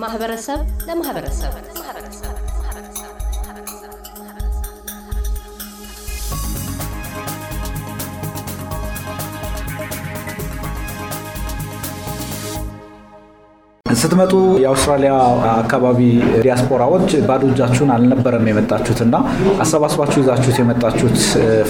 [0.00, 1.52] ከማህበረሰብ ለማህበረሰብ።
[13.86, 15.12] ስትመጡ የአውስትራሊያ
[15.54, 15.98] አካባቢ
[16.42, 19.16] ዲያስፖራዎች ባዶ እጃችሁን አልነበረም የመጣችሁት እና
[19.60, 21.18] አሰባስባችሁ ይዛችሁት የመጣችሁት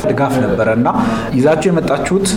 [0.05, 0.89] ድጋፍ ነበረ እና
[1.35, 2.29] ይዛችሁ የመጣችሁት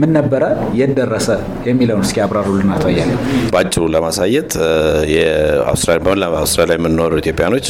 [0.00, 0.42] ምን ነበረ፣
[0.78, 1.26] የት ደረሰ
[1.66, 3.18] የሚለውን እስኪ አብራሩልን አቶ አያሌው።
[3.52, 4.50] በአጭሩ ለማሳየት
[6.36, 7.66] አውስትራሊያ የምንኖሩ ኢትዮጵያኖች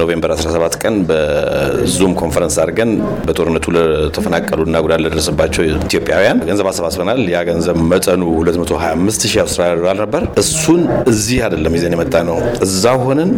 [0.00, 2.90] November 17 ቀን በዙም ኮንፈረንስ አድርገን
[3.26, 10.22] በጦርነቱ ለተፈናቀሉና ጉዳት ለደረሰባቸው ኢትዮጵያውያን ገንዘብ አሰባስበናል። ያ ገንዘብ መጠኑ 225 ሺህ አውስትራሊያ ዶላር ነበር።
[10.42, 13.32] እሱን እዚህ አይደለም ይዘን የመጣ ነው። እዛ ሆነን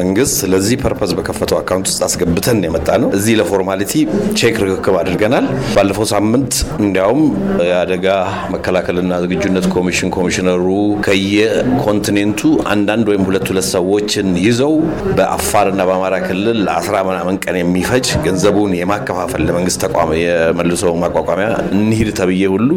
[0.00, 3.92] መንግስት ለዚህ purpose በከፈተው account ውስጥ አስገብተን የመጣ ነው። እዚህ ለ formality
[4.40, 6.52] ቼክ ርክክብ አድርገናል። ባለፈው ሳምንት
[6.82, 7.22] እንዲያውም
[7.72, 8.06] የአደጋ
[8.54, 10.66] መከላከልና ዝግጁነት ኮሚሽን ኮሚሽነሩ
[11.06, 12.40] ከየ continent ኡ
[12.72, 14.74] አንዳንድ ወይም ሁለት ሁለት ሰዎችን ይዘው
[15.16, 22.42] በአፋርና በአማራ ክልል ለአስራ ምናምን ቀን የሚፈጅ ገንዘቡን የማከፋፈል ለመንግስት ተቋም የመልሶ ማቋቋሚያ እንሂድ ተብዬ
[22.54, 22.70] ሁሉ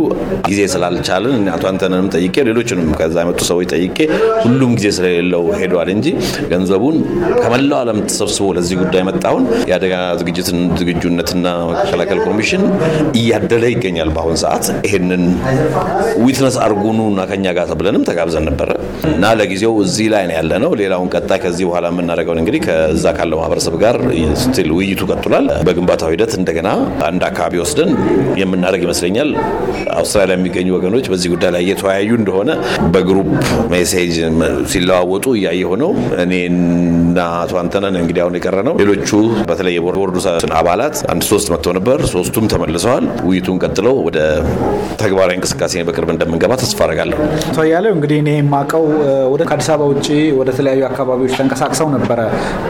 [0.47, 1.23] ጊዜ ስላልቻልን
[1.55, 3.97] አቶ አንተነንም ጠይቄ ሌሎችንም ከዛ የመጡ ሰዎች ጠይቄ
[4.45, 6.07] ሁሉም ጊዜ ስለሌለው ሄደዋል እንጂ
[6.51, 6.97] ገንዘቡን
[7.41, 9.93] ከመላው ዓለም ተሰብስቦ ለዚህ ጉዳይ መጣውን የአደጋ
[10.79, 12.63] ዝግጁነትና መከላከል ኮሚሽን
[13.19, 15.23] እያደለ ይገኛል በአሁን ሰዓት ይሄንን
[16.25, 18.69] witness አርጉ እና ከኛ ጋር ተብለንም ተጋብዘን ነበረ
[19.09, 23.39] እና ለጊዜው እዚህ ላይ ነው ያለ ነው። ሌላውን ቀጣይ ከዚህ በኋላ የምናደርገውን እንግዲህ ከዛ ካለው
[23.41, 23.97] ማህበረሰብ ጋር
[24.43, 26.69] still ውይይቱ ቀጥሏል። በግንባታው ሂደት እንደገና
[27.07, 27.91] አንድ አካባቢ ወስደን
[28.41, 29.29] የምናደርግ ይመስለኛል።
[29.95, 32.49] አውስትራሊያ የሚገኙ ወገኖች በዚህ ጉዳይ ላይ እየተወያዩ እንደሆነ
[32.95, 33.29] በ group
[33.73, 34.15] message
[34.71, 35.91] ሲለዋወጡ እያየሁ ነው
[36.23, 39.09] እኔና አቶ አንተነህን እንግዲህ አሁን የቀረ ነው። ሌሎቹ
[39.49, 40.15] በተለይ የቦርዱ
[40.59, 44.19] አባላት አንድ ሶስት መጥተው ነበር። ሶስቱም ተመልሰዋል። ውይይቱን ቀጥለው ወደ
[45.01, 48.85] ተግባራዊ እንቅስቃሴ በቅርብ እንደምንገባ ተስፋ አደርጋለሁ። አቶ አያሌው እንግዲህ እኔ የማውቀው
[49.33, 50.07] ወደ ከአዲስ አበባ ውጭ
[50.39, 52.19] ወደ ተለያዩ አካባቢዎች ተንቀሳቅሰው ነበረ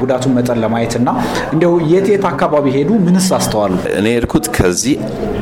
[0.02, 1.10] ጉዳቱን መጠን ለማየት እና
[1.54, 2.92] እንዲያው የት የት አካባቢ ሄዱ?
[3.08, 3.74] ምንስ አስተዋሉ?
[4.00, 4.96] እኔ የሄድኩት ከዚህ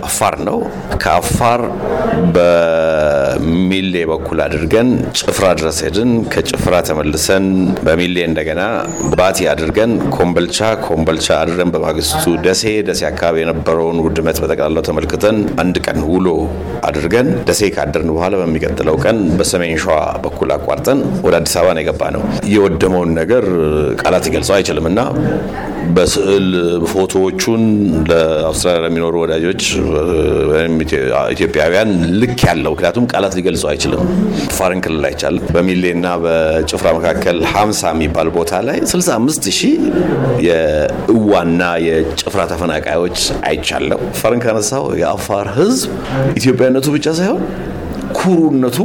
[0.04, 0.58] አፋር ነው።
[1.04, 1.62] ከአፋር
[2.36, 7.46] በሚሌ በኩል አድርገን ጭፍራ ድረስ ሄድን። ከጭፍራ ተመልሰን
[7.86, 8.62] በሚሌ እንደገና
[9.14, 16.00] ባቲ አድርገን ኮምበልቻ፣ ኮምበልቻ አድረን በማግስቱ ደሴ፣ ደሴ አካባቢ የነበረውን ውድመት በጠቅላላው ተመልክተን አንድ ቀን
[16.12, 16.28] ውሎ
[16.90, 22.04] አድርገን ደሴ ካደርን በኋላ በሚቀጥለው ቀን በሰሜን ሸዋ በኩል አቋርጠን ወደ አዲስ አበባ ነው የገባ
[22.16, 23.46] ነው። የወደመውን ነገር
[24.02, 25.00] ቃላት ሊገልጸው አይችልም እና
[25.96, 26.48] በስዕል
[26.92, 27.64] ፎቶዎቹን
[28.10, 29.64] ለአውስትራሊያ ለሚኖሩ ወዳጆች
[31.34, 31.90] ኢትዮጵያውያን
[32.22, 34.02] ልክ ያለው ምክንያቱም ቃላት ሊገልጸው አይችልም።
[34.46, 39.76] አፋርን ክልል አይቻልም። በሚሌና በጭፍራ መካከል ሀምሳ የሚባል ቦታ ላይ 65 ሺህ
[40.48, 45.92] የእዋና የጭፍራ ተፈናቃዮች አይቻለው። አፋርን ካነሳው የአፋር ሕዝብ
[46.40, 47.44] ኢትዮጵያነቱ ብቻ ሳይሆን
[48.18, 48.78] ኩሩነቱ፣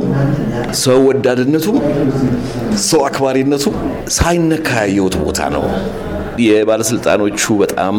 [0.83, 1.67] ሰው ወዳድነቱ፣
[2.87, 3.65] ሰው አክባሪነቱ
[4.17, 5.65] ሳይነካ ያየሁት ቦታ ነው።
[6.47, 7.97] የባለስልጣኖቹ በጣም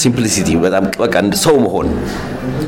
[0.00, 1.88] simplicity በጣም በቃ ሰው መሆን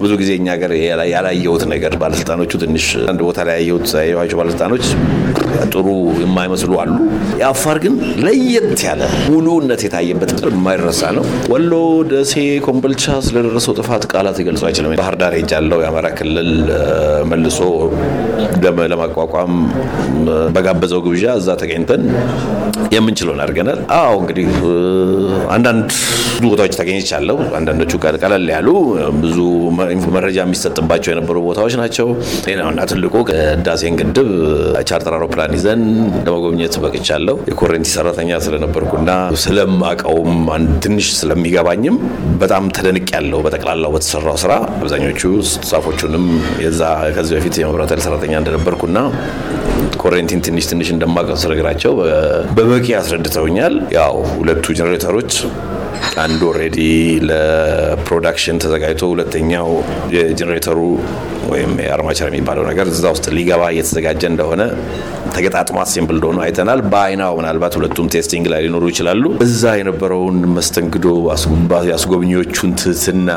[0.03, 0.73] ብዙ ጊዜ እኛ ሀገር
[1.13, 4.85] ያላየሁት ነገር ባለስልጣኖቹ ትንሽ አንድ ቦታ ላይ ያየሁት ያየኋቸው ባለስልጣኖች
[5.67, 5.87] ጥሩ
[6.23, 6.93] የማይመስሉ አሉ።
[7.41, 11.73] የአፋር ግን ለየት ያለ ሙሉነት የታየበት የማይረሳ ነው። ወሎ፣
[12.11, 12.35] ደሴ፣
[12.67, 16.53] ኮምቦልቻ ስለደረሰው ጥፋት ቃላት ሊገልጹ አይችልም። ባህር ዳር ሄጃለሁ። የአማራ ክልል
[17.31, 17.61] መልሶ
[18.93, 19.53] ለማቋቋም
[20.55, 22.03] በጋበዘው ግብዣ እዛ ተገኝተን
[22.95, 24.49] የምንችለውን አድርገናል። አዎ እንግዲህ
[25.55, 25.89] አንዳንድ
[26.45, 27.93] ቦታዎች ተገኝቻለሁ። አንዳንዶቹ
[28.25, 28.69] ቀለል ያሉ
[29.23, 29.39] ብዙ
[30.17, 32.07] መረጃ የሚሰጥባቸው የነበሩ ቦታዎች ናቸው።
[32.49, 34.31] ሌላውና ትልቁ ህዳሴን ግድብ
[34.89, 35.83] ቻርተር አውሮፕላን ይዘን
[36.27, 39.11] ለመጎብኘት በቅቻለሁ። የኮሬንቲ ሰራተኛ ስለነበርኩና
[39.45, 40.33] ስለማቀውም
[40.85, 41.97] ትንሽ ስለሚገባኝም
[42.43, 45.23] በጣም ተደንቅ ያለው በጠቅላላው በተሰራው ስራ አብዛኞቹ
[45.69, 46.27] ጻፎቹንም
[46.65, 46.83] የዛ
[47.17, 48.99] ከዚህ በፊት የመብራት ኃይል ሰራተኛ እንደነበርኩና
[50.03, 51.93] ኮሬንቲን ትንሽ ትንሽ እንደማቀው ስነግራቸው
[52.57, 55.33] በበቂ አስረድተውኛል። ያው ሁለቱ ጀኔሬተሮች
[56.23, 56.79] አንዱ ኦልሬዲ
[57.29, 59.69] ለፕሮዳክሽን ተዘጋጅቶ ሁለተኛው
[60.17, 60.79] የጀኔሬተሩ
[61.55, 64.63] ወይም የአርማቸር የሚባለው ነገር እዛ ውስጥ ሊገባ እየተዘጋጀ እንደሆነ
[65.35, 71.07] ተገጣጥሞ አሴምብል እንደሆኑ አይተናል። በአይናው ምናልባት ሁለቱም ቴስቲንግ ላይ ሊኖሩ ይችላሉ። እዛ የነበረውን መስተንግዶ፣
[71.89, 73.31] የአስጎብኚዎቹን ትህትና፣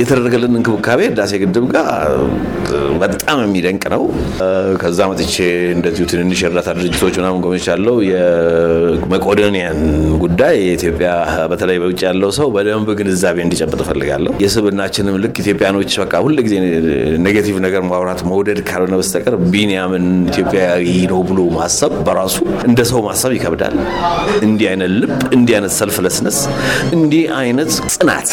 [0.00, 1.88] የተደረገልን እንክብካቤ ህዳሴ ግድብ ጋር
[3.02, 4.02] በጣም የሚደንቅ ነው።
[4.82, 5.36] ከዛ መጥቼ
[5.76, 9.78] እንደዚሁ ትንንሽ የእርዳታ ድርጅቶች ምናምን ጎብኝቻለሁ። የመቄዶንያን
[10.22, 11.10] ጉዳይ የኢትዮጵያ
[11.52, 16.54] በተለይ በውጭ ያለው ሰው በደንብ ግንዛቤ እንዲጨብጥ እፈልጋለሁ። የሰብእናችንም ልክ ኢትዮጵያኖች በቃ ሁልጊዜ
[17.26, 22.36] negative ነገር ማውራት መውደድ ካልሆነ በስተቀር ቢንያምን ኢትዮጵያዊ ነው ብሎ ማሰብ በራሱ
[22.68, 23.76] እንደ ሰው ማሰብ ይከብዳል።
[24.46, 26.38] እንዲህ አይነት ልብ፣ እንዲህ አይነት selflessness፣
[26.96, 28.30] እንዲህ አይነት ጽናት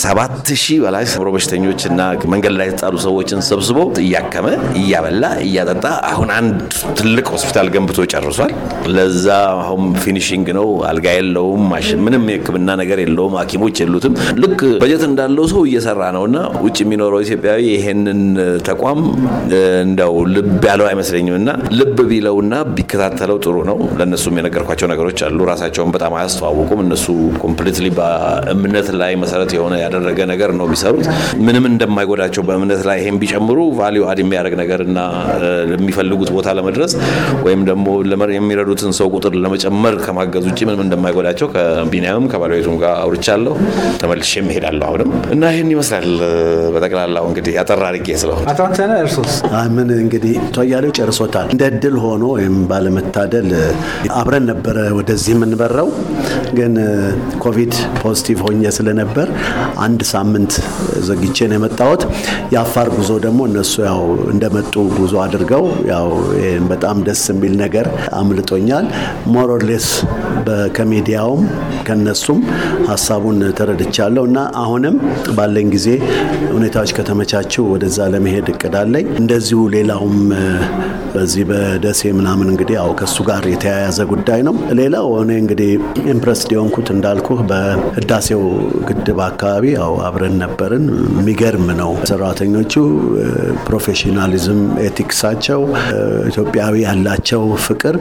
[0.00, 2.00] ሰባት ሺህ በላይ አእምሮ በሽተኞች እና
[2.32, 4.46] መንገድ ላይ የተጣሉ ሰዎችን ሰብስቦ እያከመ
[4.80, 6.58] እያበላ እያጠጣ አሁን አንድ
[6.98, 8.52] ትልቅ ሆስፒታል ገንብቶ ጨርሷል።
[8.94, 9.26] ለዛ
[9.62, 11.64] አሁን finishing ነው። አልጋ የለውም፣
[12.04, 14.12] ምንም የሕክምና ነገር የለውም፣ ሐኪሞች የሉትም።
[14.42, 18.20] ልክ በጀት እንዳለው ሰው እየሰራ ነው እና ውጭ የሚኖረው ኢትዮጵያዊ ይሄንን
[18.68, 19.00] ተቋም
[19.82, 25.90] እንደው ልብ ያለው አይመስለኝም እና ልብ ቢለውና ቢከታተለው ጥሩ ነው። ለእነሱም የነገርኳቸው ነገሮች አሉ። ራሳቸውን
[25.94, 27.06] በጣም አያስተዋውቁም። እነሱ
[27.42, 31.06] completely በእምነት ላይ መሰረት የሆነ ያደረገ ነገር ነው የሚሰሩት።
[31.46, 34.98] ምንም እንደማይጎዳቸው በእምነት ላይ ይሄን ቢጨምሩ value add የሚያደርግ ነገር እና
[35.74, 36.92] የሚፈልጉት ቦታ ለመድረስ
[37.46, 37.86] ወይም ደግሞ
[38.38, 43.54] የሚረዱትን ሰው ቁጥር ለመጨመር ከማገዝ ውጭ ምንም እንደማይጎዳቸው ከቢኒያምም ከባለቤቱም ጋር አውርቻለሁ።
[44.02, 46.08] ተመልሼም እሄዳለሁ አሁንም እና ይህን ይመስላል
[46.74, 49.32] በጠቅላላው እንግዲህ አጠር አድርጌ ስለሆነ አቶ አንተነህ እርሶስ?
[49.74, 53.48] ምን እንግዲህ አቶ አያሌው ጨርሶታል። እንደ እድል ሆኖ ወይም ባለመታደል
[54.18, 55.88] አብረን ነበረ ወደዚህ የምንበረው፣
[56.58, 56.74] ግን
[57.44, 59.28] ኮቪድ positive ሆኜ ስለነበር
[59.84, 60.52] አንድ ሳምንት
[61.08, 62.02] ዘግቼ ነው የመጣሁት።
[62.54, 64.02] የአፋር ጉዞ ደግሞ እነሱ ያው
[64.32, 66.08] እንደመጡ ጉዞ አድርገው ያው
[66.70, 67.88] በጣም ደስ የሚል ነገር
[68.20, 68.88] አምልጦኛል።
[69.34, 69.88] more or less
[70.76, 71.42] ከሚዲያውም
[71.86, 72.40] ከነሱም
[72.90, 74.94] ሀሳቡን ተረድቻለሁ እና አሁንም
[75.38, 75.88] ባለኝ ጊዜ
[76.54, 80.16] ሁኔታዎች ከተመቻቸው ወደዛ ለመሄድ እቅድ አለኝ። እንደዚሁ ሌላውም
[81.12, 85.70] በዚህ በደሴ ምናምን እንግዲህ ያው ከእሱ ጋር የተያያዘ ጉዳይ ነው። ሌላው እኔ እንግዲህ
[86.12, 88.42] impressed የሆንኩት እንዳልኩህ በህዳሴው
[88.88, 90.84] ግድብ አካባቢ ያው አብረን ነበርን።
[91.18, 92.74] የሚገርም ነው። ሰራተኞቹ
[93.68, 95.62] professionalism፣ ethics ኣቸው፣
[96.30, 97.96] ኢትዮጵያዊ ያላቸው ፍቅር፣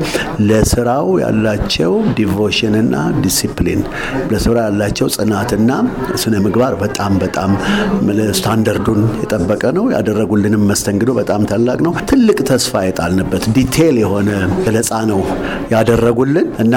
[0.50, 3.82] ለስራው ያላቸው devotion ና ዲሲፕሊን፣
[4.32, 5.72] ለስራ ያላቸው ጽናትና
[6.22, 7.52] ስነ ምግባር በጣም በጣም
[8.38, 14.30] ስታንደርዱን የጠበቀ ነው። ያደረጉልንም መስተንግዶ በጣም ታላቅ ነው። ትልቅ ተስፋ የጣልንበት detail የሆነ
[14.64, 15.22] ገለጻ ነው
[15.74, 16.76] ያደረጉልን እና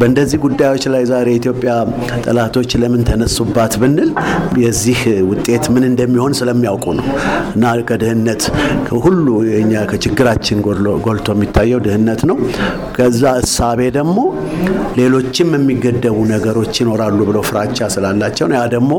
[0.00, 1.72] በእንደዚህ ጉዳዮች ላይ ዛሬ የኢትዮጵያ
[2.24, 4.10] ጠላቶች ለምን ተነሱባት ብንል
[4.62, 5.00] የዚህ
[5.30, 7.06] ውጤት ምን እንደሚሆን ስለሚያውቁ ነው
[7.54, 8.42] እና ከድህነት
[9.00, 10.58] ሁሉ የኛ ከችግራችን
[11.06, 12.36] ጎልቶ የሚታየው ድህነት ነው።
[12.96, 14.18] ከዛ እሳቤ ደግሞ
[14.98, 18.92] ሌሎችም የሚገደቡ ነገሮች ይኖራሉ ብለው ፍራቻ ስላላቸው ያ ደግሞ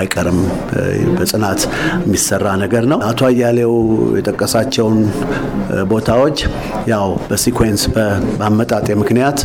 [0.00, 0.38] አይቀርም
[1.16, 1.60] በጽናት
[2.02, 3.74] የሚሰራ ነገር ነው። አቶ አያሌው
[4.18, 4.98] የጠቀሳቸውን
[5.92, 6.38] ቦታዎች
[6.90, 9.38] ያው በሲኮንስ በአመጣጤ ምክንያት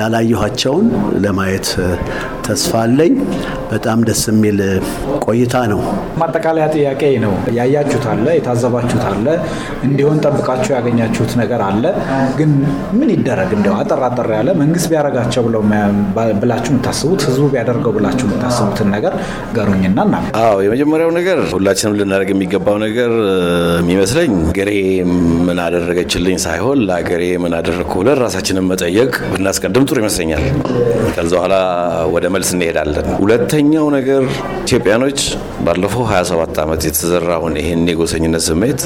[0.00, 0.86] ያላየኋቸውን
[1.24, 1.68] ለማየት
[2.46, 3.12] ተስፋ አለኝ።
[3.70, 4.58] በጣም ደስ የሚል
[5.24, 5.80] ቆይታ ነው።
[6.20, 9.26] ማጠቃለያ ጥያቄ ነው። ያያችሁት አለ፣ የታዘባችሁት አለ፣
[9.86, 11.84] እንዲሆን ጠብቃችሁ ያገኛችሁት ነገር አለ።
[12.38, 12.52] ግን
[12.98, 15.62] ምን ይደረግ እንደው አጠር አጠር ያለ መንግስት ቢያደርጋቸው ብለው
[16.42, 19.14] ብላችሁ የምታስቡት ህዝቡ ቢያደርገው ብላችሁ የምታስቡትን ነገር
[19.56, 23.12] ገሩኝና እና አዎ የመጀመሪያው ነገር ሁላችንም ልናደርግ የሚገባው ነገር
[23.80, 24.70] የሚመስለኝ ገሬ
[25.46, 30.44] ምን አደረገችልኝ ሳይሆን ለሀገሬ ምን አደረግኩ ብለን ራሳችንን መጠየቅ ብናስቀድም ጥሩ ይመስለኛል።
[31.14, 31.54] ከዛ በኋላ
[32.14, 34.22] ወደ መልስ እንሄዳለን። ሁለተኛው ነገር
[34.62, 35.20] ኢትዮጵያኖች
[35.64, 38.80] ባለፈው 27 ዓመት የተዘራውን ይሄን የጎሰኝነት ስሜት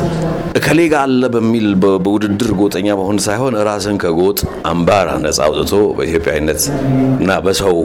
[0.59, 4.39] እከሌ ጋ አለ በሚል በውድድር ጎጠኛ መሆን ሳይሆን ራስን ከጎጥ
[4.71, 6.63] አምባር ነጻ አውጥቶ በኢትዮጵያዊነት
[7.21, 7.77] እና በሰው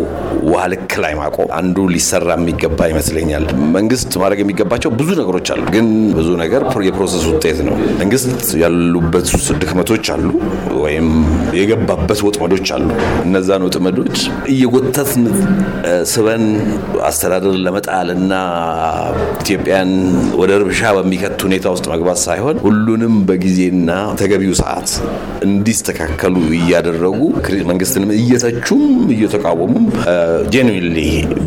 [0.49, 0.61] ውሃ
[1.03, 3.45] ላይ ማቆም አንዱ ሊሰራ የሚገባ ይመስለኛል።
[3.75, 5.87] መንግስት ማድረግ የሚገባቸው ብዙ ነገሮች አሉ፣ ግን
[6.17, 8.27] ብዙ ነገር የፕሮሰስ ውጤት ነው። መንግስት
[8.61, 9.27] ያሉበት
[9.61, 10.25] ድክመቶች አሉ፣
[10.81, 11.07] ወይም
[11.59, 12.87] የገባበት ወጥመዶች አሉ።
[13.25, 14.17] እነዛን ወጥመዶች
[14.53, 15.23] እየጎተትን
[16.11, 16.43] ስበን
[17.09, 18.33] አስተዳደር ለመጣል እና
[19.43, 19.91] ኢትዮጵያን
[20.41, 23.89] ወደ ርብሻ በሚከት ሁኔታ ውስጥ መግባት ሳይሆን ሁሉንም በጊዜና
[24.21, 24.89] ተገቢው ሰዓት
[25.47, 27.19] እንዲስተካከሉ እያደረጉ
[27.69, 28.83] መንግስትንም እየተቹም
[29.15, 29.85] እየተቃወሙም
[30.53, 30.97] ጄኑዊንሊ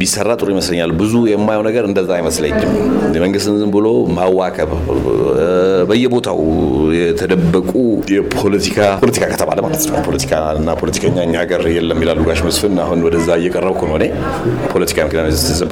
[0.01, 2.73] ቢሰራ ጥሩ ይመስለኛል። ብዙ የማየው ነገር እንደዛ አይመስለኝም።
[3.25, 4.71] መንግስትን ዝም ብሎ ማዋከብ፣
[5.89, 6.41] በየቦታው
[6.99, 7.73] የተደበቁ
[8.15, 13.29] የፖለቲካ ፖለቲካ ከተባለ ማለት ነው ፖለቲካና ፖለቲከኛ እኛ ሀገር የለም ይላሉ ጋሽ መስፍን። አሁን ወደዛ
[13.41, 14.07] እየቀረብኩ ነው እኔ
[14.75, 14.99] ፖለቲካ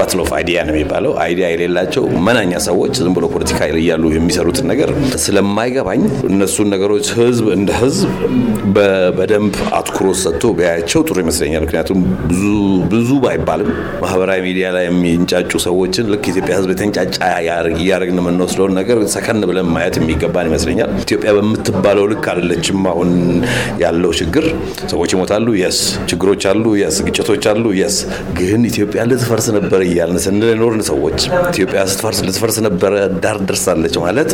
[0.00, 4.90] battle of idea ነው የሚባለው። idea የሌላቸው መናኛ ሰዎች ዝም ብሎ ፖለቲካ እያሉ የሚሰሩትን ነገር
[5.24, 8.10] ስለማይገባኝ እነሱን ነገሮች ህዝብ እንደ ህዝብ
[9.16, 12.00] በደንብ አትኩሮት ሰጥቶ ቢያያቸው ጥሩ ይመስለኛል። ምክንያቱም
[12.92, 13.70] ብዙ ባይባልም
[14.02, 17.16] ማህበራዊ ሚዲያ ላይ የሚንጫጩ ሰዎችን ልክ ኢትዮጵያ ህዝብ የተንጫጫ
[17.78, 22.58] እያደረግን የምንወስደውን ነገር ሰከን ብለን ማየት የሚገባን ይመስለኛል። ኢትዮጵያ በምትባለው ልክ አይደለችም።
[22.92, 23.10] አሁን
[23.82, 24.44] ያለው ችግር
[24.92, 25.78] ሰዎች ይሞታሉ፣ yes
[26.10, 27.96] ችግሮች አሉ፣ yes ግጭቶች አሉ፣ yes
[28.38, 31.18] ግን ኢትዮጵያ ልትፈርስ ነበር እያልን ስንኖርን ሰዎች
[31.50, 34.30] ኢትዮጵያ ስትፈርስ ልትፈርስ ነበረ ዳር ደርሳለች ማለት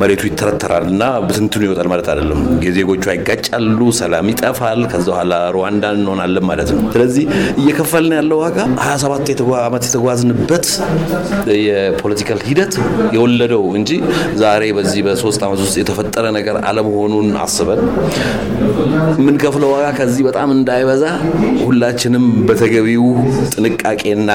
[0.00, 2.40] መሬቱ ይተረተራል እና ብትንትኑ ይወጣል ማለት አይደለም።
[2.78, 7.24] ዜጎቿ ይጋጫሉ፣ ይመጣሉ፣ ሰላም ይጠፋል። ከዛ በኋላ ሩዋንዳ እንሆናለን ማለት ነው። ስለዚህ
[7.60, 10.66] እየከፈልን ያለው ዋጋ 27 ዓመት የተጓዝንበት
[11.62, 12.74] የፖለቲካል ሂደት
[13.16, 13.90] የወለደው እንጂ
[14.42, 17.80] ዛሬ በዚህ በሶስት ዓመት ውስጥ የተፈጠረ ነገር አለመሆኑን አስበን
[19.18, 21.04] የምንከፍለው ዋጋ ከዚህ በጣም እንዳይበዛ
[21.64, 23.06] ሁላችንም በተገቢው
[23.54, 24.30] ጥንቃቄና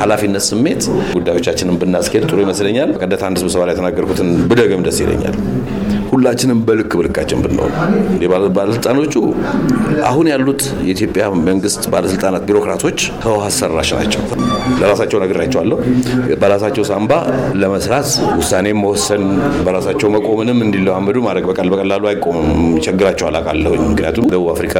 [0.00, 0.82] ኃላፊነት ስሜት
[1.16, 5.36] ጉዳዮቻችንን ብናስኬድ ጥሩ ይመስለኛል። ቀደት አንድ ስብሰባ ላይ የተናገርኩትን ብደገም ደስ ይለኛል።
[6.14, 7.72] ሁላችንም በልክ በልካችን ብንሆን
[8.56, 9.14] ባለስልጣኖቹ
[10.10, 14.22] አሁን ያሉት የኢትዮጵያ መንግስት ባለስልጣናት ቢሮክራቶች ህወሓት ሰራሽ ናቸው።
[14.80, 15.78] ለራሳቸው ነግራቸዋለሁ።
[16.42, 17.12] በራሳቸው ሳንባ
[17.62, 18.08] ለመስራት
[18.40, 19.24] ውሳኔም መወሰን
[19.66, 24.76] በራሳቸው መቆምንም እንዲለማመዱ ማድረግ በቃል በቀላሉ አይቆምም። ይቸግራቸዋል አውቃለሁ። ምክንያቱም ደቡብ አፍሪካ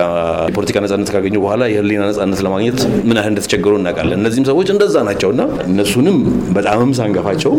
[0.49, 5.41] የፖለቲካ ነጻነት ካገኙ በኋላ የህሊና ነጻነት ለማግኘት ምን ያህል እንደተቸገሩ እናውቃለን። እነዚህም ሰዎች እንደዛ ናቸውና
[5.69, 6.19] እነሱንም
[6.57, 7.55] በጣምም ሳንገፋቸው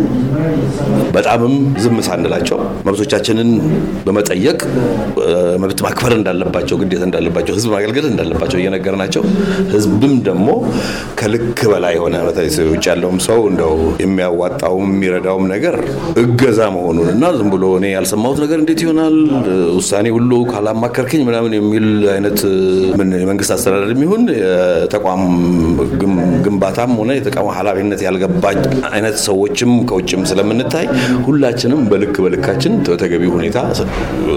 [1.15, 1.53] በጣምም
[1.83, 3.49] ዝም ሳንላቸው መብቶቻችንን
[4.05, 4.59] በመጠየቅ
[5.63, 9.23] መብት ማክበር እንዳለባቸው ግዴታ እንዳለባቸው ህዝብ ማገልገል እንዳለባቸው እየነገርናቸው
[9.73, 10.47] ህዝብም ደግሞ
[11.19, 12.15] ከልክ በላይ የሆነ
[12.71, 15.75] ውጭ ያለውም ሰው እንደው የሚያዋጣውም የሚረዳውም ነገር
[16.23, 19.15] እገዛ መሆኑን እና ዝም ብሎ እኔ ያልሰማሁት ነገር እንዴት ይሆናል?
[19.77, 22.39] ውሳኔ ሁሉ ካላማከርክኝ ምናምን የሚል አይነት
[23.21, 25.23] የመንግስት አስተዳደር የሚሆን የተቋም
[26.45, 28.43] ግንባታም ሆነ የተቋም ኃላፊነት ያልገባ
[28.91, 30.87] አይነት ሰዎችም ከውጭም ስለምንታይ
[31.27, 33.44] ሁላችንም በልክ በልካችን በተገቢው ሁኔታ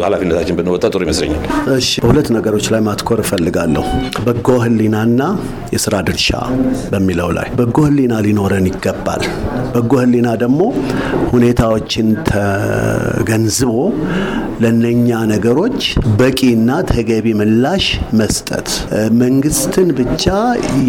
[0.01, 1.43] ኃላፊነታችን ብንወጣ ጥሩ ይመስለኛል።
[1.77, 3.85] እሺ፣ በሁለት ነገሮች ላይ ማትኮር እፈልጋለሁ።
[4.27, 5.23] በጎ ህሊናና
[5.75, 6.31] የስራ ድርሻ
[6.93, 9.25] በሚለው ላይ በጎ ህሊና ሊኖረን ይገባል።
[9.75, 10.61] በጎ ህሊና ደግሞ
[11.33, 13.73] ሁኔታዎችን ተገንዝቦ
[14.63, 15.81] ለነኛ ነገሮች
[16.19, 17.85] በቂና ተገቢ ምላሽ
[18.21, 18.69] መስጠት፣
[19.21, 20.25] መንግስትን ብቻ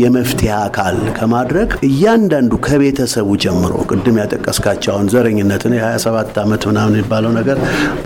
[0.02, 4.78] የመፍትሄ አካል ከማድረግ እያንዳንዱ ከቤተሰቡ ጀምሮ ቅድም ያጠቀስካቸው
[5.14, 7.58] ዘረኝነትን የ27 ዓመት ምናምን የሚባለው ነገር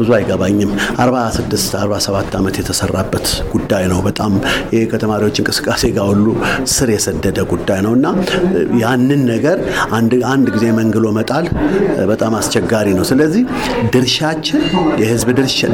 [0.03, 4.33] ብዙ አይገባኝም። 46 47 ዓመት የተሰራበት ጉዳይ ነው። በጣም
[4.73, 6.27] ይሄ ከተማሪዎች እንቅስቃሴ ጋር ሁሉ
[6.73, 8.07] ስር የሰደደ ጉዳይ ነው እና
[8.83, 9.57] ያንን ነገር
[10.33, 11.45] አንድ ጊዜ መንግሎ መጣል
[12.11, 13.43] በጣም አስቸጋሪ ነው። ስለዚህ
[13.93, 14.61] ድርሻችን
[15.03, 15.29] የህዝብ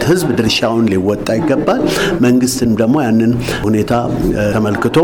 [0.10, 1.82] ህዝብ ድርሻውን ሊወጣ ይገባል።
[2.22, 3.32] መንግስትም ደግሞ ያንን
[3.64, 3.94] ሁኔታ
[4.54, 4.98] ተመልክቶ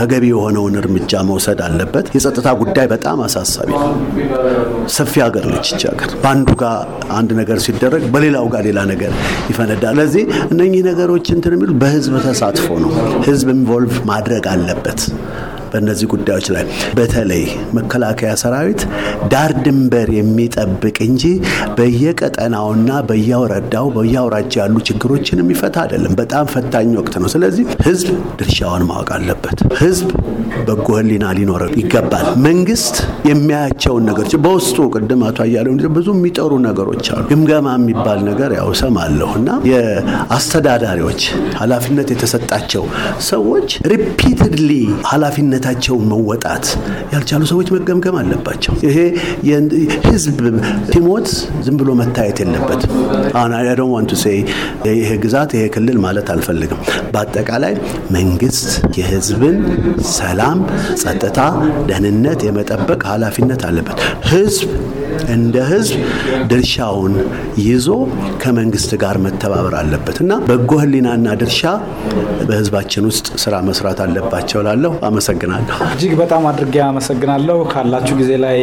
[0.00, 3.92] ተገቢ የሆነውን እርምጃ መውሰድ አለበት። የጸጥታ ጉዳይ በጣም አሳሳቢ ነው።
[4.94, 6.76] ሰፊ ሀገር ነች ይቺ ሀገር። በአንዱ ጋር
[7.18, 9.12] አንድ ነገር ሲደረግ በሌላው ጋር ሌላ ነገር
[9.50, 12.92] ይፈነዳል። ለዚህ እነኚህ ነገሮች እንትን የሚሉ በህዝብ ተሳትፎ ነው።
[13.28, 15.00] ህዝብ ኢንቮልቭ ማድረግ አለበት።
[15.72, 16.64] በእነዚህ ጉዳዮች ላይ
[16.96, 17.44] በተለይ
[17.76, 18.82] መከላከያ ሰራዊት
[19.32, 21.24] ዳር ድንበር የሚጠብቅ እንጂ
[21.80, 28.08] በየቀጠናውና በየወረዳው በየአውራጃ ያሉ ችግሮችን የሚፈታ አይደለም። በጣም ፈታኝ ወቅት ነው። ስለዚህ ህዝብ
[28.40, 30.08] ድርሻውን ማወቅ አለበት። ህዝብ
[30.66, 32.96] በጎ ህሊና ሊኖረው ይገባል። መንግስት
[33.30, 39.30] የሚያያቸውን ነገሮች በውስጡ ቅድም አቶ አያሌው ብዙ የሚጠሩ ነገሮች አሉ። ግምገማ የሚባል ነገር ያው እሰማለሁ
[39.40, 41.22] እና የአስተዳዳሪዎች
[41.60, 42.84] ኃላፊነት የተሰጣቸው
[43.28, 44.70] ሰዎች ሪፒትድሊ
[45.62, 46.64] ኃላፊነታቸውን መወጣት
[47.12, 48.96] ያልቻሉ ሰዎች መገምገም አለባቸው። ይሄ
[50.06, 50.38] ህዝብ
[50.90, 51.28] ሲሞት
[51.64, 52.92] ዝም ብሎ መታየት የለበትም።
[54.94, 56.80] ይሄ ግዛት ይሄ ክልል ማለት አልፈልግም።
[57.12, 57.74] በአጠቃላይ
[58.16, 59.58] መንግስት የህዝብን
[60.16, 60.60] ሰላም፣
[61.02, 61.38] ጸጥታ፣
[61.90, 63.98] ደህንነት የመጠበቅ ኃላፊነት አለበት።
[64.32, 64.68] ህዝብ
[65.30, 65.98] እንደ ህዝብ
[66.50, 67.14] ድርሻውን
[67.64, 67.86] ይዞ
[68.42, 71.62] ከመንግስት ጋር መተባበር አለበት እና በጎ ህሊናና ድርሻ
[72.48, 78.58] በህዝባችን ውስጥ ስራ መስራት አለባቸው ላለሁ አመሰግናለሁ። እጅግ በጣም አድርጌ አመሰግናለሁ። ካላችሁ ጊዜ ላይ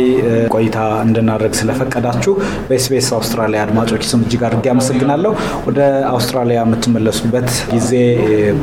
[0.54, 2.34] ቆይታ እንድናደርግ ስለፈቀዳችሁ
[2.70, 5.34] በኤስቢኤስ አውስትራሊያ አድማጮች ስም እጅግ አድርጌ አመሰግናለሁ።
[5.68, 5.80] ወደ
[6.14, 7.92] አውስትራሊያ የምትመለሱበት ጊዜ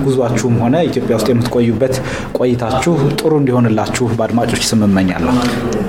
[0.05, 1.95] ጉዟችሁም ሆነ ኢትዮጵያ ውስጥ የምትቆዩበት
[2.39, 5.35] ቆይታችሁ ጥሩ እንዲሆንላችሁ በአድማጮች ስም እመኛለሁ።